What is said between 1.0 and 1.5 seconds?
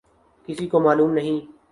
نہیں۔